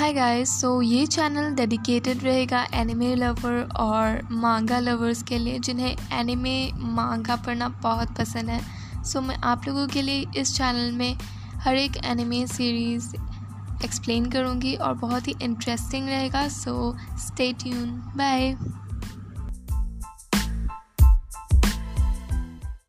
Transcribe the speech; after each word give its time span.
हाय 0.00 0.12
guys 0.12 0.60
so 0.60 0.82
ये 0.82 1.06
channel 1.06 1.54
dedicated 1.54 2.24
रहेगा 2.24 2.68
anime 2.74 3.14
lover 3.14 3.68
और 3.76 4.28
मांगा 4.30 4.78
लवर्स 4.78 5.22
के 5.22 5.38
लिए 5.38 5.58
जिन्हें 5.58 5.96
एनिमे 6.12 6.72
मांगा 6.76 7.36
पढ़ना 7.36 7.68
बहुत 7.68 8.16
पसंद 8.18 8.50
है। 8.50 8.60
सो 9.04 9.18
so, 9.18 9.26
मैं 9.26 9.36
आप 9.36 9.68
लोगों 9.68 9.86
के 9.86 10.02
लिए 10.02 10.26
इस 10.36 10.56
चैनल 10.56 10.92
में 10.92 11.16
हर 11.56 11.76
एक 11.76 11.96
एनिमे 12.04 12.46
सीरीज़ 12.46 13.14
एक्सप्लेन 13.84 14.30
करूँगी 14.30 14.74
और 14.74 14.94
बहुत 14.94 15.28
ही 15.28 15.34
इंटरेस्टिंग 15.42 16.08
रहेगा 16.08 16.48
सो 16.48 16.96
स्टे 17.18 17.52
ट्यून 17.52 17.90
बाय 18.16 18.56